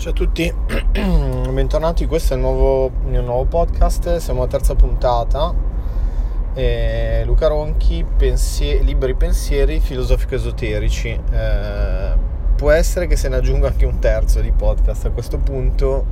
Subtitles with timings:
[0.00, 0.50] Ciao a tutti,
[1.52, 5.52] bentornati, questo è il, nuovo, il mio nuovo podcast, siamo alla terza puntata.
[6.54, 11.20] E Luca Ronchi, pensier- liberi pensieri filosofico-esoterici.
[11.30, 12.12] Eh,
[12.56, 16.06] può essere che se ne aggiunga anche un terzo di podcast a questo punto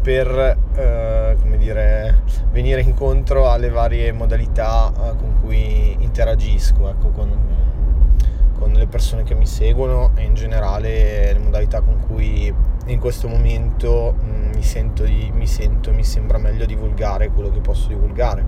[0.00, 2.22] per eh, come dire,
[2.52, 7.36] venire incontro alle varie modalità eh, con cui interagisco ecco, con,
[8.56, 13.28] con le persone che mi seguono e in generale le modalità con cui in questo
[13.28, 17.88] momento mh, mm, mi, sento di, mi sento, mi sembra meglio divulgare quello che posso
[17.88, 18.44] divulgare.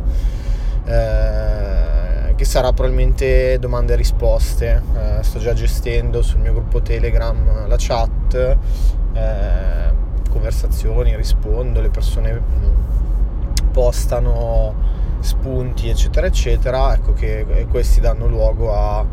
[0.84, 4.82] Eh, che sarà probabilmente domande e risposte.
[4.94, 8.56] Eh, sto già gestendo sul mio gruppo Telegram la chat,
[9.12, 9.92] eh,
[10.30, 19.04] conversazioni, rispondo, le persone mm, postano spunti eccetera eccetera ecco che questi danno luogo a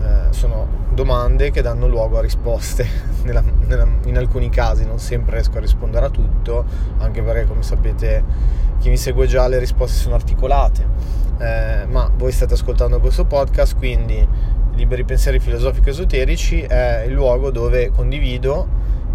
[0.00, 2.86] eh, sono domande che danno luogo a risposte
[3.22, 6.64] nella, nella, in alcuni casi non sempre riesco a rispondere a tutto
[6.98, 8.22] anche perché come sapete
[8.78, 10.86] chi mi segue già le risposte sono articolate.
[11.38, 14.26] Eh, ma voi state ascoltando questo podcast quindi
[14.74, 18.68] liberi pensieri filosofico esoterici è il luogo dove condivido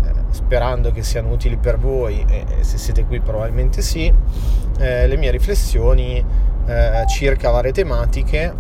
[0.04, 4.12] eh, sperando che siano utili per voi e se siete qui probabilmente sì
[4.80, 6.24] eh, le mie riflessioni
[6.66, 8.54] eh, circa varie tematiche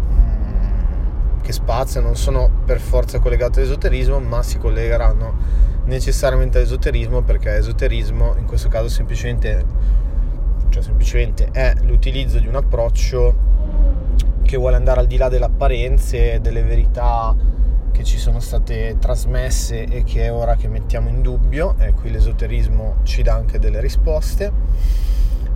[1.45, 5.33] che spaziano, non sono per forza collegate all'esoterismo, ma si collegheranno
[5.85, 9.63] necessariamente all'esoterismo perché esoterismo in questo caso semplicemente,
[10.69, 13.35] cioè semplicemente è l'utilizzo di un approccio
[14.41, 17.35] che vuole andare al di là delle apparenze, delle verità
[17.91, 22.09] che ci sono state trasmesse e che è ora che mettiamo in dubbio e qui
[22.09, 24.51] l'esoterismo ci dà anche delle risposte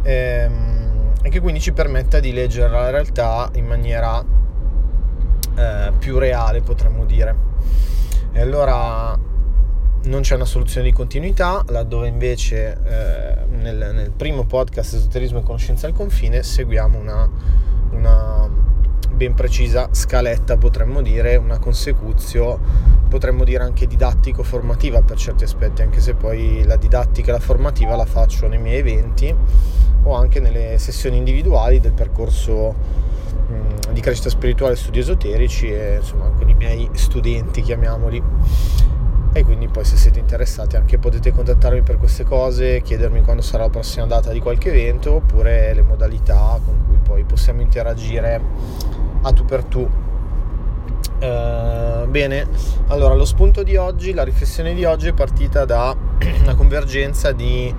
[0.04, 4.24] ehm, e che quindi ci permetta di leggere la realtà in maniera
[5.60, 7.36] eh, più reale potremmo dire.
[8.32, 9.18] E allora
[10.02, 15.44] non c'è una soluzione di continuità, laddove invece eh, nel, nel, primo podcast Esoterismo e
[15.44, 17.30] Conoscenza al Confine seguiamo una,
[17.92, 18.50] una
[19.12, 22.58] ben precisa scaletta, potremmo dire, una consecuzio,
[23.10, 27.98] potremmo dire anche didattico-formativa per certi aspetti, anche se poi la didattica e la formativa
[27.98, 29.36] la faccio nei miei eventi
[30.04, 33.09] o anche nelle sessioni individuali del percorso
[33.92, 38.22] di crescita spirituale, studi esoterici e insomma con i miei studenti, chiamiamoli.
[39.32, 43.64] E quindi poi se siete interessati anche potete contattarmi per queste cose, chiedermi quando sarà
[43.64, 48.42] la prossima data di qualche evento oppure le modalità con cui poi possiamo interagire
[49.22, 49.88] a tu per tu.
[51.22, 52.48] Uh, bene,
[52.88, 55.96] allora lo spunto di oggi, la riflessione di oggi è partita da
[56.42, 57.74] una convergenza di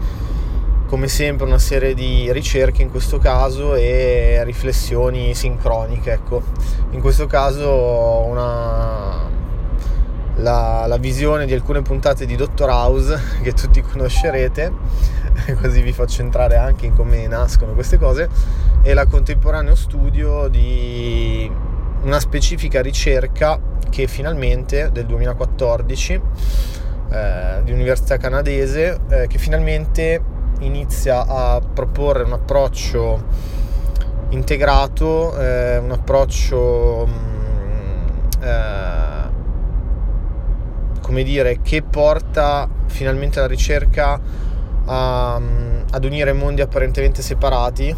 [0.90, 6.10] come sempre una serie di ricerche in questo caso e riflessioni sincroniche.
[6.10, 6.42] Ecco.
[6.90, 9.28] In questo caso una,
[10.38, 12.68] la, la, visione di alcune puntate di Dr.
[12.68, 14.72] House che tutti conoscerete,
[15.62, 18.28] così vi faccio entrare anche in come nascono queste cose,
[18.82, 21.48] e la contemporaneo studio di
[22.02, 26.20] una specifica ricerca che finalmente del 2014
[27.12, 30.29] eh, di università canadese eh, che finalmente
[30.60, 33.22] inizia a proporre un approccio
[34.30, 39.28] integrato, eh, un approccio mm, eh,
[41.00, 44.20] come dire che porta finalmente la ricerca
[44.84, 47.94] a, mm, ad unire mondi apparentemente separati,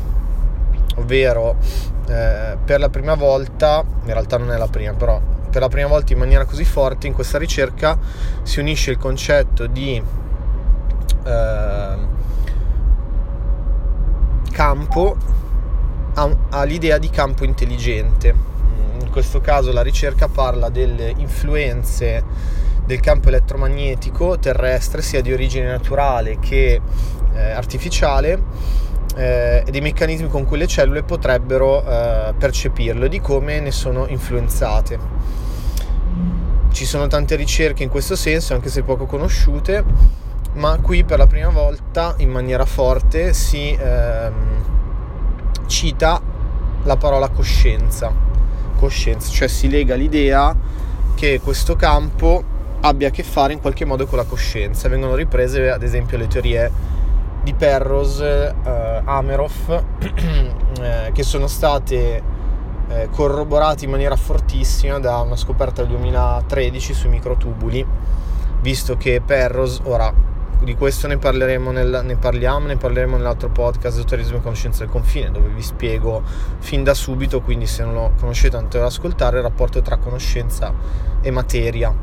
[0.96, 1.56] ovvero
[2.08, 5.20] eh, per la prima volta, in realtà non è la prima, però
[5.50, 7.98] per la prima volta in maniera così forte in questa ricerca
[8.42, 10.02] si unisce il concetto di
[11.24, 11.96] eh,
[14.52, 15.16] campo
[16.50, 18.34] all'idea di campo intelligente.
[19.00, 22.22] In questo caso la ricerca parla delle influenze
[22.84, 26.80] del campo elettromagnetico terrestre, sia di origine naturale che
[27.34, 28.42] eh, artificiale,
[29.16, 33.70] eh, e dei meccanismi con cui le cellule potrebbero eh, percepirlo e di come ne
[33.70, 34.98] sono influenzate.
[36.70, 39.84] Ci sono tante ricerche in questo senso, anche se poco conosciute,
[40.54, 44.62] ma qui per la prima volta in maniera forte si ehm,
[45.66, 46.20] cita
[46.82, 48.12] la parola coscienza.
[48.76, 50.54] Coscienza, cioè si lega l'idea
[51.14, 52.42] che questo campo
[52.80, 54.88] abbia a che fare in qualche modo con la coscienza.
[54.88, 56.70] Vengono riprese ad esempio le teorie
[57.42, 59.68] di Penrose, eh, Ameroff,
[60.80, 62.22] eh, che sono state
[62.88, 67.84] eh, corroborate in maniera fortissima da una scoperta del 2013 sui microtubuli,
[68.60, 70.30] visto che Penrose, ora
[70.62, 74.92] di questo ne parleremo, nel, ne parliamo, ne parleremo nell'altro podcast Esoterismo e Conoscenza del
[74.92, 76.22] Confine, dove vi spiego
[76.58, 80.72] fin da subito, quindi se non lo conoscete andate ad ascoltare, il rapporto tra conoscenza
[81.20, 81.94] e materia.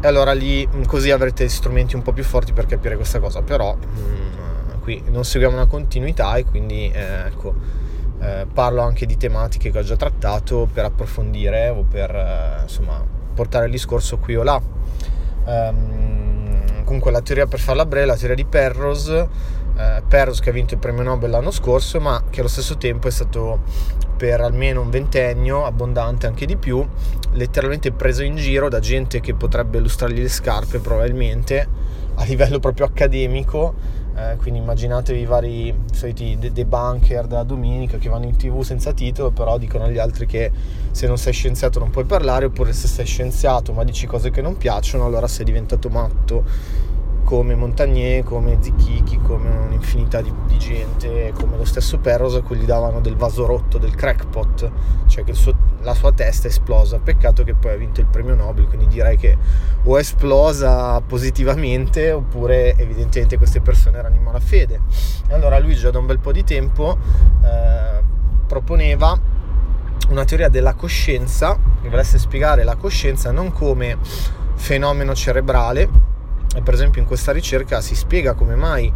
[0.00, 3.42] e allora lì mm, così avrete strumenti un po' più forti per capire questa cosa,
[3.42, 7.54] però mh, mm, qui non seguiamo una continuità e quindi eh, ecco,
[8.20, 13.02] eh, parlo anche di tematiche che ho già trattato per approfondire o per eh, insomma
[13.34, 14.60] portare il discorso qui o là.
[15.44, 16.21] Um,
[16.92, 19.28] comunque la teoria per farla breve, la teoria di Penrose
[19.78, 23.08] eh, Perros che ha vinto il premio Nobel l'anno scorso, ma che allo stesso tempo
[23.08, 23.60] è stato
[24.14, 26.86] per almeno un ventennio, abbondante anche di più,
[27.32, 31.66] letteralmente preso in giro da gente che potrebbe illustrargli le scarpe probabilmente
[32.16, 33.74] a livello proprio accademico
[34.14, 39.30] eh, quindi immaginatevi i vari soliti debunker da domenica che vanno in tv senza titolo,
[39.30, 40.50] però dicono agli altri che
[40.90, 44.42] se non sei scienziato non puoi parlare, oppure se sei scienziato ma dici cose che
[44.42, 46.44] non piacciono, allora sei diventato matto
[47.32, 52.58] come Montagnier, come Zichichi, come un'infinità di, di, gente, come lo stesso Perros a cui
[52.58, 54.70] gli davano del vaso rotto, del crackpot,
[55.06, 56.98] cioè che suo, la sua testa è esplosa.
[56.98, 59.38] Peccato che poi ha vinto il premio Nobel, quindi direi che
[59.82, 64.80] o è esplosa positivamente oppure evidentemente queste persone erano in malafede.
[65.30, 66.98] Allora lui già da un bel po' di tempo
[67.42, 68.02] eh,
[68.46, 69.18] proponeva
[70.10, 73.96] una teoria della coscienza che volesse spiegare la coscienza non come
[74.54, 76.11] fenomeno cerebrale
[76.62, 78.92] per esempio in questa ricerca si spiega come mai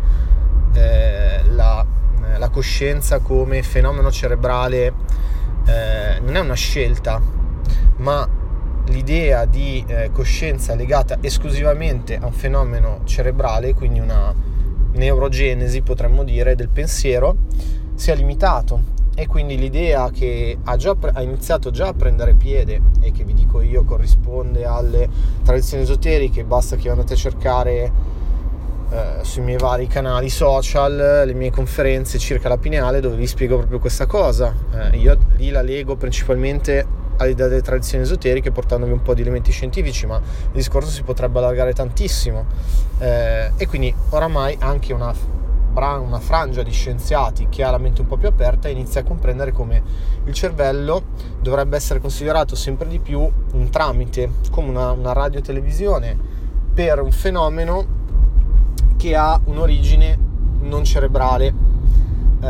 [0.74, 4.92] eh, la, eh, la, coscienza come fenomeno cerebrale
[5.66, 7.20] eh, non è una scelta,
[7.96, 8.28] ma
[8.86, 14.32] l'idea di eh, coscienza legata esclusivamente a un fenomeno cerebrale, quindi una
[14.92, 17.36] neurogenesi potremmo dire del pensiero,
[17.94, 23.12] sia limitato e quindi l'idea che ha, già, ha, iniziato già a prendere piede e
[23.12, 25.08] che vi dico io corrisponde alle
[25.42, 27.90] tradizioni esoteriche, basta che andate a cercare
[28.90, 33.56] eh, sui miei vari canali social le mie conferenze circa la pineale dove vi spiego
[33.56, 34.54] proprio questa cosa.
[34.74, 36.86] Eh, io lì la leggo principalmente
[37.16, 41.38] all'idea delle tradizioni esoteriche portandovi un po' di elementi scientifici, ma il discorso si potrebbe
[41.38, 42.44] allargare tantissimo.
[42.98, 45.14] Eh, e quindi oramai anche una
[45.84, 49.52] una frangia di scienziati che ha la mente un po' più aperta inizia a comprendere
[49.52, 49.82] come
[50.24, 51.02] il cervello
[51.40, 56.16] dovrebbe essere considerato sempre di più un tramite, come una, una radio-televisione
[56.72, 57.84] per un fenomeno
[58.96, 60.18] che ha un'origine
[60.60, 62.48] non cerebrale, eh,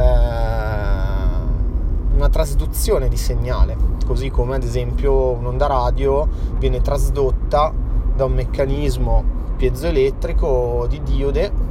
[2.15, 3.77] una trasduzione di segnale,
[4.07, 6.29] così come ad esempio un'onda radio
[6.59, 7.73] viene trasdotta
[8.15, 11.66] da un meccanismo piezoelettrico di diode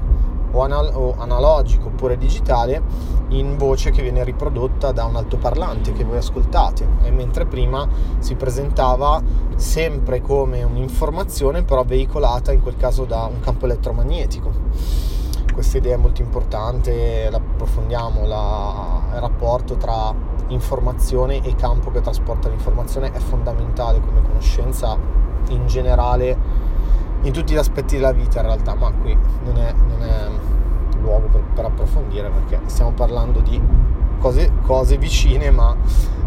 [0.56, 2.82] o, anal- o analogico oppure digitale
[3.30, 6.88] in voce che viene riprodotta da un altoparlante che voi ascoltate.
[7.04, 7.88] E mentre prima
[8.20, 9.22] si presentava
[9.56, 14.52] sempre come un'informazione però veicolata in quel caso da un campo elettromagnetico.
[15.54, 20.14] Questa idea è molto importante l'approfondiamo la, il rapporto tra
[20.48, 24.98] informazione e campo che trasporta l'informazione è fondamentale come conoscenza
[25.50, 26.65] in generale
[27.26, 30.28] in tutti gli aspetti della vita in realtà, ma qui non è, non è
[31.02, 33.60] luogo per, per, approfondire perché stiamo parlando di
[34.20, 35.76] cose, cose, vicine, ma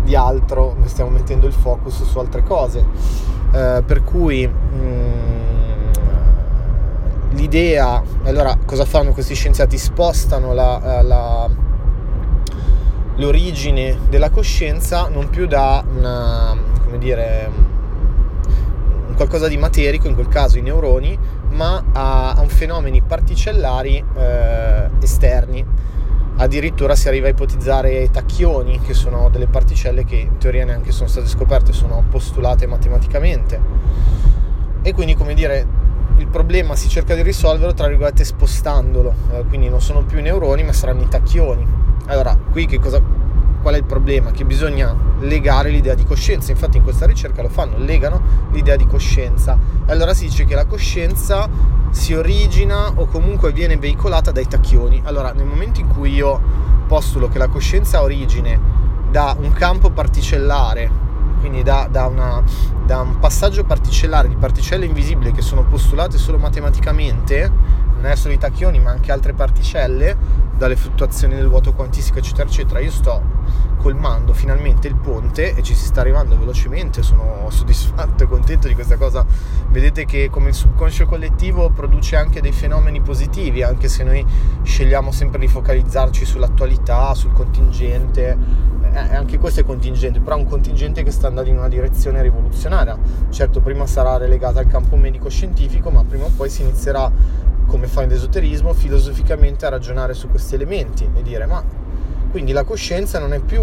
[0.02, 2.84] di altro, stiamo mettendo il focus su altre cose.
[3.52, 5.90] Eh, per cui mh, mm,
[7.30, 9.78] l'idea, allora cosa fanno questi scienziati?
[9.78, 11.48] Spostano la, la,
[13.16, 17.76] l'origine della coscienza non più da una, come dire,
[19.18, 21.18] qualcosa di materico, in quel caso i neuroni,
[21.50, 25.66] ma a, a fenomeni particellari eh, esterni.
[26.36, 31.08] Addirittura si arriva a ipotizzare tacchioni, che sono delle particelle che in teoria neanche sono
[31.08, 33.60] state scoperte, sono postulate matematicamente.
[34.82, 35.66] E quindi, come dire,
[36.18, 39.12] il problema si cerca di risolverlo, tra virgolette, spostandolo.
[39.32, 41.66] Eh, quindi non sono più i neuroni, ma saranno i tacchioni.
[42.06, 43.02] Allora, qui che cosa,
[43.60, 44.30] qual è il problema?
[44.30, 48.20] Che bisogna legare l'idea di coscienza, infatti in questa ricerca lo fanno, legano
[48.52, 49.58] l'idea di coscienza.
[49.86, 51.48] E allora si dice che la coscienza
[51.90, 55.02] si origina o comunque viene veicolata dai tacchioni.
[55.04, 56.40] Allora, nel momento in cui io
[56.86, 58.58] postulo che la coscienza ha origine
[59.10, 60.90] da un campo particellare,
[61.40, 62.42] quindi da, da, una,
[62.84, 67.50] da un passaggio particellare di particelle invisibili che sono postulate solo matematicamente,
[68.00, 70.16] non è solo i tacchioni ma anche altre particelle,
[70.56, 73.22] dalle fluttuazioni del vuoto quantistico eccetera eccetera, io sto
[73.78, 78.74] colmando finalmente il ponte e ci si sta arrivando velocemente, sono soddisfatto e contento di
[78.74, 79.24] questa cosa.
[79.68, 84.26] Vedete che come il subconscio collettivo produce anche dei fenomeni positivi, anche se noi
[84.62, 88.36] scegliamo sempre di focalizzarci sull'attualità, sul contingente,
[88.92, 92.20] eh, anche questo è contingente, però è un contingente che sta andando in una direzione
[92.20, 92.98] rivoluzionaria.
[93.30, 97.10] Certo, prima sarà relegata al campo medico-scientifico, ma prima o poi si inizierà,
[97.68, 101.62] come fa in esoterismo, filosoficamente a ragionare su questi elementi e dire ma
[102.30, 103.62] quindi la coscienza non è più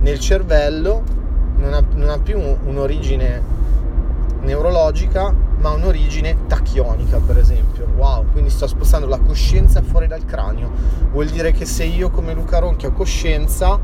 [0.00, 1.02] nel cervello,
[1.56, 3.54] non ha, non ha più un'origine
[4.42, 7.86] neurologica, ma un'origine tachionica per esempio.
[7.96, 10.70] Wow, quindi sto spostando la coscienza fuori dal cranio.
[11.10, 13.78] Vuol dire che se io come Luca Ronchi ho coscienza,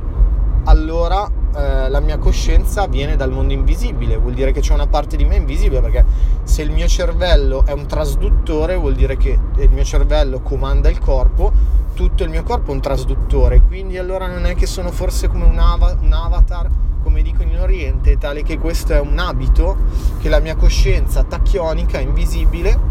[0.64, 5.16] allora eh, la mia coscienza viene dal mondo invisibile, vuol dire che c'è una parte
[5.16, 6.04] di me invisibile perché
[6.44, 10.98] se il mio cervello è un trasduttore vuol dire che il mio cervello comanda il
[10.98, 11.52] corpo,
[11.94, 15.44] tutto il mio corpo è un trasduttore, quindi allora non è che sono forse come
[15.44, 16.70] un, av- un avatar,
[17.02, 19.76] come dicono in Oriente, tale che questo è un abito
[20.20, 22.90] che la mia coscienza tachionica, invisibile,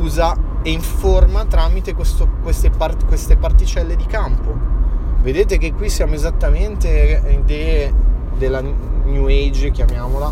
[0.00, 4.74] usa e informa tramite questo, queste, part- queste particelle di campo
[5.24, 7.90] vedete che qui siamo esattamente idee
[8.36, 10.30] della New Age, chiamiamola,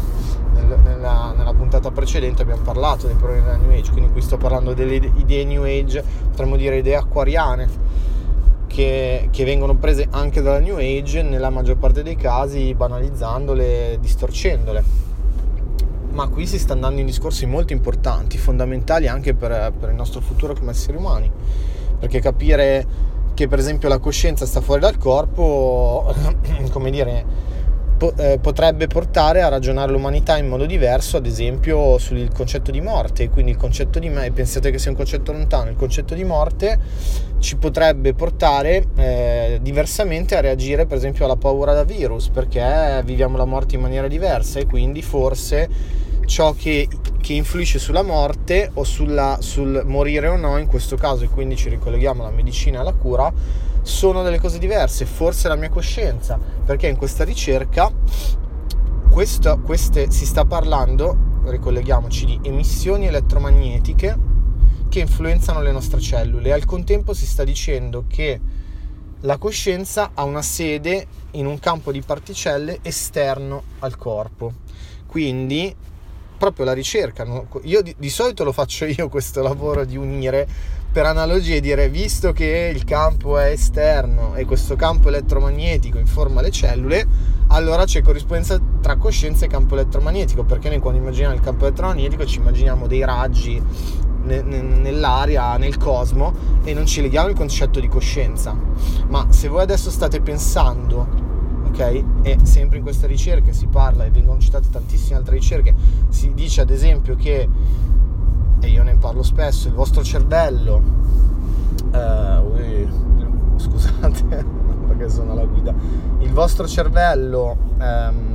[0.52, 4.74] nella, nella, puntata precedente abbiamo parlato dei problemi della New Age, quindi qui sto parlando
[4.74, 7.68] delle idee New Age, potremmo dire idee acquariane,
[8.66, 14.84] che, che vengono prese anche dalla New Age nella maggior parte dei casi banalizzandole, distorcendole.
[16.10, 20.20] Ma qui si sta andando in discorsi molto importanti, fondamentali anche per, per il nostro
[20.20, 21.30] futuro come esseri umani,
[21.98, 26.14] perché capire che per esempio la coscienza sta fuori dal corpo,
[26.70, 27.24] come dire,
[27.96, 32.80] po- eh, potrebbe portare a ragionare l'umanità in modo diverso, ad esempio sul concetto di
[32.80, 36.24] morte, quindi il concetto di me, pensate che sia un concetto lontano, il concetto di
[36.24, 36.78] morte
[37.38, 43.36] ci potrebbe portare eh, diversamente a reagire per esempio alla paura da virus, perché viviamo
[43.36, 45.68] la morte in maniera diversa e quindi forse
[46.32, 46.88] ciò che,
[47.20, 51.56] che influisce sulla morte o sulla, sul morire o no in questo caso e quindi
[51.56, 53.30] ci ricolleghiamo alla medicina e alla cura
[53.82, 57.92] sono delle cose diverse forse la mia coscienza perché in questa ricerca
[59.10, 64.18] questo, queste, si sta parlando ricolleghiamoci di emissioni elettromagnetiche
[64.88, 68.40] che influenzano le nostre cellule e al contempo si sta dicendo che
[69.20, 74.54] la coscienza ha una sede in un campo di particelle esterno al corpo.
[75.06, 75.76] Quindi
[76.42, 77.24] proprio la ricerca.
[77.62, 80.48] Io di, di, solito lo faccio io questo lavoro di unire
[80.90, 86.40] per analogia e dire visto che il campo è esterno e questo campo elettromagnetico informa
[86.40, 87.06] le cellule,
[87.46, 92.26] allora c'è corrispondenza tra coscienza e campo elettromagnetico, perché noi quando immaginiamo il campo elettromagnetico
[92.26, 93.62] ci immaginiamo dei raggi
[94.24, 96.34] nell'aria, nel cosmo
[96.64, 98.52] e non ci leghiamo il concetto di coscienza.
[99.06, 101.31] Ma se voi adesso state pensando
[101.72, 102.04] ok?
[102.22, 105.74] E sempre in queste ricerche si parla e vengono citate tantissime altre ricerche,
[106.10, 107.48] si dice ad esempio che,
[108.60, 110.82] e io ne parlo spesso, il vostro cervello,
[111.92, 112.86] uh, ui,
[113.56, 114.44] scusate
[114.86, 115.74] perché sono alla guida,
[116.18, 118.30] il vostro cervello um,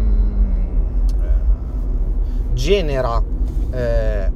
[2.53, 3.21] genera
[3.69, 4.31] eh,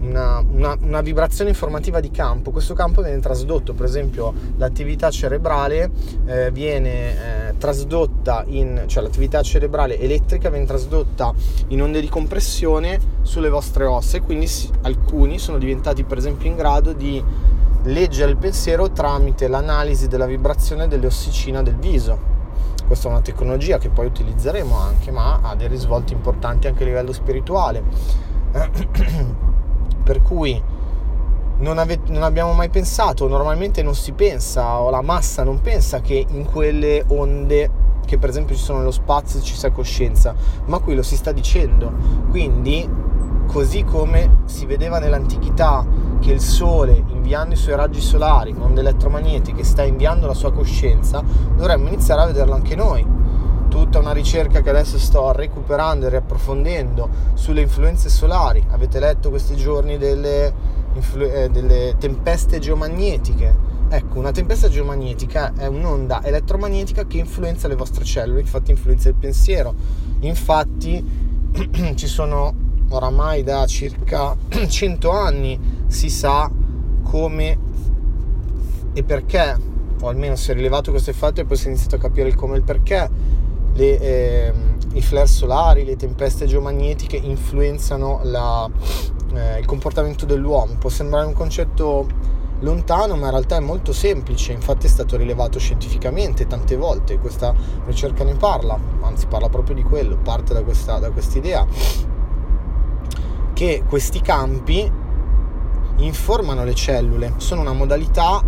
[0.00, 5.90] una, una, una, vibrazione informativa di campo, questo campo viene trasdotto, per esempio l'attività cerebrale
[6.26, 11.32] eh, viene eh, trasdotta in, cioè l'attività cerebrale elettrica viene trasdotta
[11.68, 14.48] in onde di compressione sulle vostre ossa e quindi
[14.82, 17.22] alcuni sono diventati per esempio in grado di
[17.84, 22.38] leggere il pensiero tramite l'analisi della vibrazione delle ossicina del viso.
[22.86, 26.86] Questa è una tecnologia che poi utilizzeremo anche, ma ha dei risvolti importanti anche a
[26.86, 27.82] livello spirituale.
[30.02, 30.60] per cui
[31.58, 36.00] non, ave- non, abbiamo mai pensato, normalmente non si pensa, o la massa non pensa
[36.00, 40.80] che in quelle onde che per esempio ci sono nello spazio ci sia coscienza, ma
[40.80, 41.92] qui lo si sta dicendo.
[42.28, 42.88] Quindi,
[43.46, 45.86] così come si vedeva nell'antichità
[46.18, 51.22] che il Sole, inviando i suoi raggi solari, onde elettromagnetiche, sta inviando la sua coscienza,
[51.54, 53.18] dovremmo iniziare a vederlo anche noi
[53.70, 58.62] tutta una ricerca che adesso sto recuperando e riapprofondendo sulle influenze solari.
[58.70, 60.52] Avete letto questi giorni delle,
[60.94, 63.68] influ- eh, delle tempeste geomagnetiche.
[63.88, 69.14] Ecco, una tempesta geomagnetica è un'onda elettromagnetica che influenza le vostre cellule, infatti influenza il
[69.14, 69.74] pensiero.
[70.20, 71.48] Infatti
[71.94, 72.52] ci sono
[72.90, 76.50] oramai da circa 100 anni si sa
[77.02, 77.58] come
[78.92, 79.56] e perché,
[80.00, 82.34] o almeno si è rilevato questo fatto e poi si è iniziato a capire il
[82.34, 83.38] come e il perché
[83.74, 84.52] le, eh,
[84.92, 88.68] i flare solari, le tempeste geomagnetiche influenzano la,
[89.34, 90.74] eh, il comportamento dell'uomo.
[90.78, 92.06] Può sembrare un concetto
[92.60, 97.54] lontano, ma in realtà è molto semplice, infatti è stato rilevato scientificamente tante volte, questa
[97.86, 101.66] ricerca ne parla, anzi parla proprio di quello, parte da questa da idea
[103.54, 104.90] che questi campi
[105.96, 108.42] informano le cellule, sono una modalità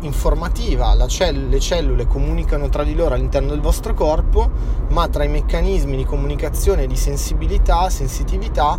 [0.00, 4.50] informativa, cell- le cellule comunicano tra di loro all'interno del vostro corpo,
[4.88, 8.78] ma tra i meccanismi di comunicazione di sensibilità, sensitività,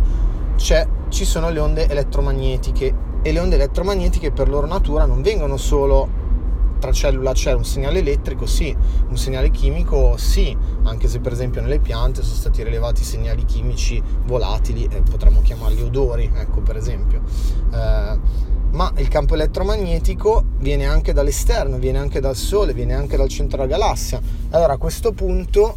[0.56, 6.20] ci sono le onde elettromagnetiche e le onde elettromagnetiche per loro natura non vengono solo
[6.82, 8.76] tra cellula c'è un segnale elettrico, sì,
[9.08, 14.02] un segnale chimico, sì, anche se per esempio nelle piante sono stati rilevati segnali chimici
[14.24, 17.22] volatili, eh, potremmo chiamarli odori, ecco per esempio.
[17.72, 23.28] Eh, ma il campo elettromagnetico viene anche dall'esterno, viene anche dal Sole, viene anche dal
[23.28, 24.20] centro della galassia.
[24.50, 25.76] Allora a questo punto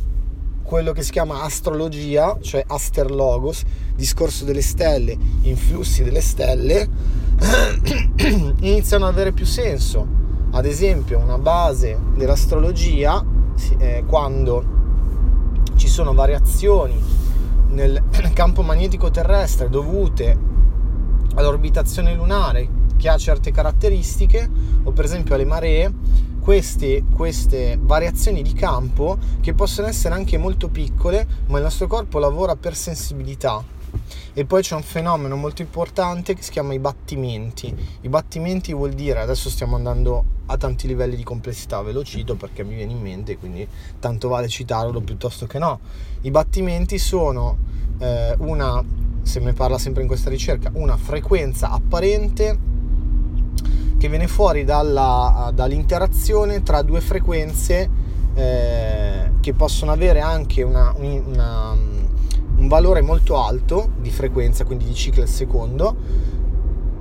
[0.64, 3.64] quello che si chiama astrologia, cioè asterlogos,
[3.96, 6.90] discorso delle stelle, influssi delle stelle,
[8.62, 10.24] iniziano ad avere più senso.
[10.52, 13.24] Ad esempio, una base dell'astrologia,
[13.78, 14.74] eh, quando
[15.76, 17.00] ci sono variazioni
[17.70, 18.02] nel
[18.34, 20.54] campo magnetico terrestre dovute
[21.36, 24.50] all'orbitazione lunare che ha certe caratteristiche,
[24.84, 25.94] o per esempio alle maree,
[26.46, 32.20] queste, queste, variazioni di campo che possono essere anche molto piccole, ma il nostro corpo
[32.20, 33.64] lavora per sensibilità.
[34.34, 37.74] E poi c'è un fenomeno molto importante che si chiama i battimenti.
[38.02, 42.36] I battimenti vuol dire, adesso stiamo andando a tanti livelli di complessità, ve lo cito
[42.36, 43.68] perché mi viene in mente, quindi
[44.00, 45.80] tanto vale citarlo piuttosto che no.
[46.22, 47.58] I battimenti sono
[47.98, 48.84] eh, una,
[49.24, 52.74] se ne parla sempre in questa ricerca, una frequenza apparente
[54.06, 57.90] che viene fuori dalla, dall'interazione tra due frequenze
[58.36, 64.94] eh, che possono avere anche una, una, un valore molto alto di frequenza, quindi di
[64.94, 65.96] ciclo al secondo,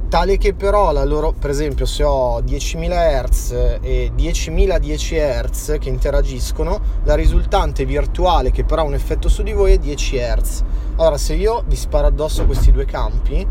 [0.08, 3.50] tale che però la loro, per esempio se ho 10.000 Hz
[3.82, 9.42] e 10.000 10 Hz che interagiscono, la risultante virtuale che però ha un effetto su
[9.42, 10.62] di voi è 10 Hz.
[10.96, 13.46] Allora se io vi sparo addosso questi due campi,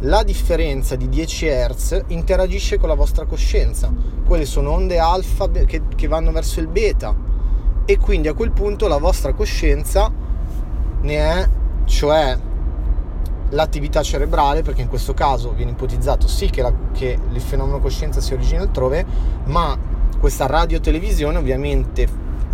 [0.00, 3.92] la differenza di 10 Hz interagisce con la vostra coscienza.
[4.24, 7.14] Quelle sono onde alfa che, che, vanno verso il beta
[7.84, 10.12] e quindi a quel punto la vostra coscienza
[11.00, 11.48] ne è,
[11.86, 12.38] cioè
[13.50, 18.20] l'attività cerebrale, perché in questo caso viene ipotizzato sì che, la, che il fenomeno coscienza
[18.20, 19.04] si origina altrove,
[19.44, 19.76] ma
[20.20, 22.06] questa radiotelevisione ovviamente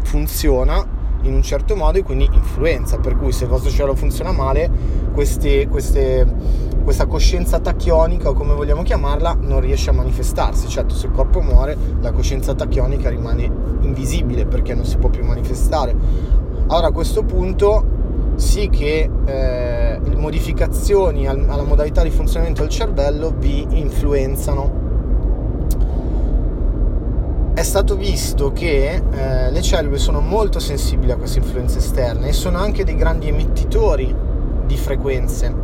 [0.03, 4.31] funziona in un certo modo e quindi influenza, per cui se il vostro cervello funziona
[4.31, 4.71] male,
[5.13, 6.27] queste, queste,
[6.85, 10.69] questa coscienza tachionica o come vogliamo chiamarla non riesce a manifestarsi.
[10.69, 15.25] Certo, se il corpo muore, la coscienza tachionica rimane invisibile perché non si può più
[15.25, 15.97] manifestare.
[16.69, 17.93] Allora a questo punto
[18.37, 24.83] sì che eh, le modificazioni alla modalità di funzionamento del cervello vi influenzano
[27.55, 32.33] è stato visto che eh, le cellule sono molto sensibili a queste influenze esterne e
[32.33, 34.24] sono anche dei grandi emettitori
[34.67, 35.55] di frequenze.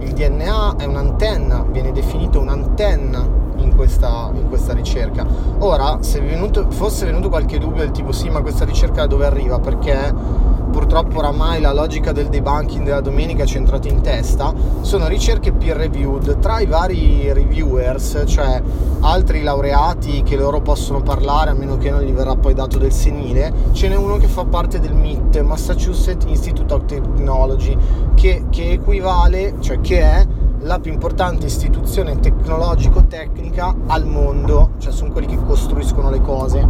[0.00, 5.26] Il DNA è un'antenna, viene definito un'antenna in questa, in questa ricerca.
[5.58, 9.26] Ora, se venuto, fosse venuto qualche dubbio del tipo sì, ma questa ricerca da dove
[9.26, 9.58] arriva?
[9.58, 10.14] Perché
[10.70, 15.52] purtroppo oramai la logica del debunking della domenica ci è entrata in testa, sono ricerche
[15.52, 16.38] peer reviewed.
[16.38, 18.60] Tra i vari reviewers, cioè
[19.00, 22.92] altri laureati che loro possono parlare a meno che non gli verrà poi dato del
[22.92, 27.76] senile, ce n'è uno che fa parte del MIT, Massachusetts Institute of Technology,
[28.14, 30.26] che, che equivale, cioè che è
[30.60, 36.68] la più importante istituzione tecnologico-tecnica al mondo, cioè sono quelli che costruiscono le cose.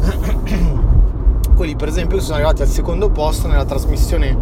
[1.60, 4.34] quelli per esempio che sono arrivati al secondo posto nella trasmissione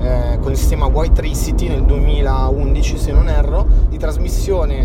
[0.00, 4.84] eh, con il sistema White City nel 2011 se non erro, di trasmissione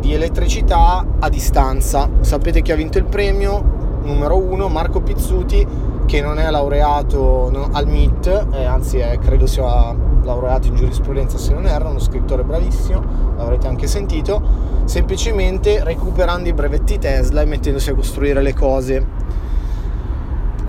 [0.00, 2.10] di elettricità a distanza.
[2.18, 3.62] Sapete chi ha vinto il premio?
[4.02, 5.64] Numero uno, Marco Pizzuti,
[6.04, 11.38] che non è laureato no, al MIT, eh, anzi è, credo sia laureato in giurisprudenza
[11.38, 13.00] se non erro, uno scrittore bravissimo,
[13.36, 14.42] l'avrete anche sentito,
[14.82, 19.29] semplicemente recuperando i brevetti Tesla e mettendosi a costruire le cose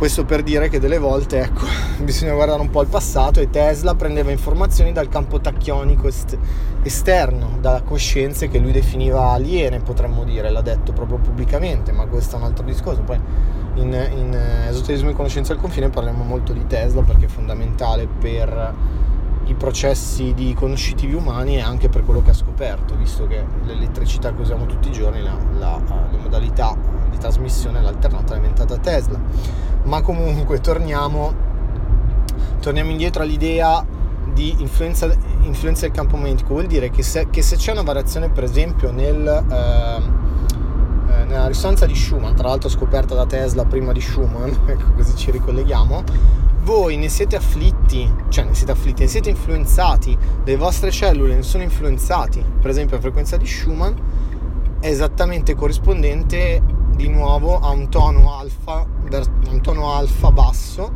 [0.02, 1.64] questo per dire che delle volte, ecco,
[2.04, 6.40] bisogna guardare un po' al passato e Tesla prendeva informazioni dal campo tacchionico est-
[6.82, 12.36] esterno, da coscienze che lui definiva aliene, potremmo dire, l'ha detto proprio pubblicamente, ma questo
[12.36, 13.02] è un altro discorso.
[13.02, 13.20] Poi
[13.76, 18.74] in, in esoterismo e conoscenza del confine parliamo molto di Tesla perché è fondamentale per
[19.46, 24.34] i processi di conoscitivi umani e anche per quello che ha scoperto, visto che l'elettricità
[24.34, 26.76] che usiamo tutti i giorni, la, la, la modalità
[27.08, 31.34] di trasmissione, l'alternata è inventata Tesla ma comunque torniamo,
[32.60, 33.86] torniamo indietro all'idea
[34.34, 38.30] di influenza, influenza, del campo magnetico vuol dire che se, che se, c'è una variazione
[38.30, 43.92] per esempio nel, eh, eh, nella risonanza di Schumann tra l'altro scoperta da Tesla prima
[43.92, 46.04] di Schumann ecco così ci ricolleghiamo
[46.64, 51.44] voi ne siete afflitti cioè ne siete afflitti ne siete influenzati le vostre cellule ne
[51.44, 52.44] sono influenzati.
[52.62, 53.94] Per esempio la frequenza di Schumann
[54.80, 56.62] è esattamente corrispondente
[57.02, 58.86] di nuovo a un tono alfa,
[59.50, 60.92] un tono alfa basso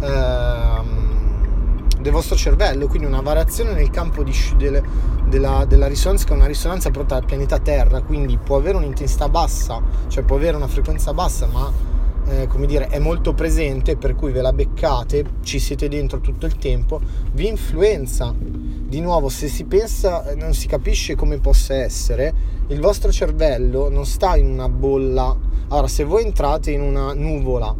[0.00, 4.82] ehm, del vostro cervello, quindi una variazione nel campo di, delle,
[5.28, 9.28] della, della, risonanza che è una risonanza prodotta dal pianeta Terra, quindi può avere un'intensità
[9.28, 11.72] bassa, cioè può avere una frequenza bassa, ma
[12.26, 16.46] eh, come dire, è molto presente, per cui ve la beccate, ci siete dentro tutto
[16.46, 17.00] il tempo,
[17.32, 18.34] vi influenza.
[18.90, 22.34] Di nuovo, se si pensa, eh, non si capisce come possa essere,
[22.70, 25.32] il vostro cervello non sta in una bolla.
[25.68, 27.72] Allora, se voi entrate in una nuvola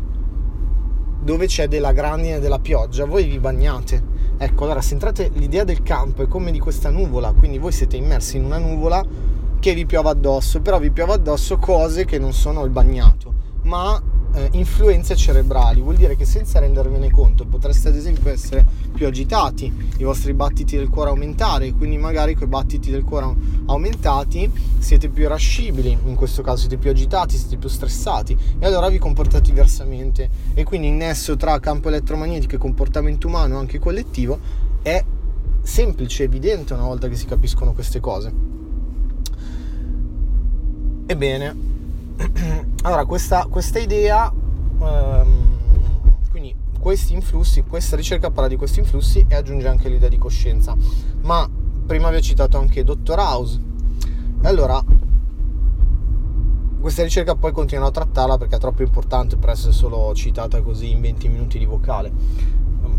[1.21, 4.01] dove c'è della grandine della pioggia, voi vi bagnate.
[4.39, 7.97] Ecco, allora se entrate, l'idea del campo è come di questa nuvola, quindi voi siete
[7.97, 9.05] immersi in una nuvola
[9.59, 14.01] che vi piove addosso, però vi piove addosso cose che non sono il bagnato, ma
[14.33, 19.73] eh, influenze cerebrali, vuol dire che senza rendervene conto potreste ad esempio essere più agitati,
[19.99, 23.35] i vostri battiti del cuore aumentare, quindi magari con i battiti del cuore
[23.67, 28.89] aumentati siete più irascibili, in questo caso siete più agitati, siete più stressati e allora
[28.89, 34.39] vi comportate diversamente e quindi il nesso tra campo elettromagnetico e comportamento umano anche collettivo
[34.83, 35.05] è
[35.63, 38.33] semplice, evidente una volta che si capiscono queste cose.
[41.07, 41.80] Ebbene,
[42.83, 44.33] allora questa, questa idea
[44.81, 45.59] ehm,
[46.31, 50.77] quindi questi influssi questa ricerca parla di questi influssi e aggiunge anche l'idea di coscienza
[51.23, 51.49] ma
[51.87, 53.19] prima vi ho citato anche Dr.
[53.19, 53.61] House
[54.43, 54.83] allora
[56.81, 60.91] questa ricerca poi continuano a trattarla perché è troppo importante per essere solo citata così
[60.91, 62.13] in 20 minuti di vocale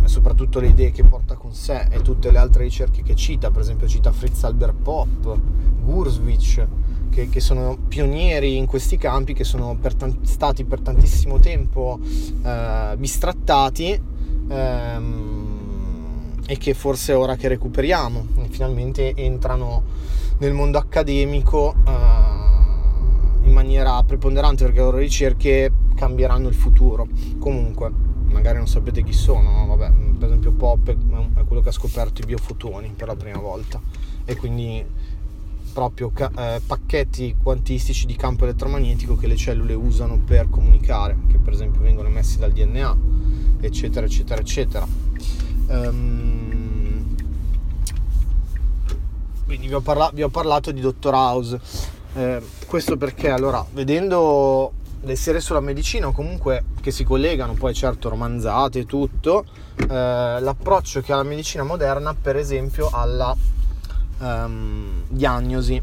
[0.05, 3.61] soprattutto le idee che porta con sé e tutte le altre ricerche che cita per
[3.61, 5.39] esempio cita Fritz Albert Pop
[5.83, 6.65] Gurswitch
[7.11, 11.99] che, che, sono pionieri in questi campi, che sono per t- stati per tantissimo tempo
[12.43, 14.01] eh, bistrattati
[14.49, 15.49] ehm,
[16.47, 19.83] e che forse è ora che recuperiamo, finalmente entrano
[20.39, 27.07] nel mondo accademico eh, in maniera preponderante perché le loro ricerche cambieranno il futuro.
[27.37, 27.91] Comunque,
[28.31, 29.65] magari non sapete chi sono, no?
[29.67, 33.79] Vabbè, per esempio Pop è quello che ha scoperto i biofotoni per la prima volta
[34.25, 34.83] e quindi
[35.71, 41.53] proprio eh, pacchetti quantistici di campo elettromagnetico che le cellule usano per comunicare, che per
[41.53, 42.97] esempio vengono emessi dal DNA,
[43.61, 44.87] eccetera, eccetera, eccetera.
[45.67, 47.15] Um,
[49.45, 51.13] quindi vi ho, parla- vi ho, parlato di Dr.
[51.13, 51.59] House.
[52.13, 57.73] Eh, questo perché allora, vedendo le serie sulla medicina o comunque che si collegano, poi
[57.73, 63.35] certo romanzate e tutto, eh, l'approccio che ha la medicina moderna, per esempio, alla
[64.21, 65.81] um, diagnosi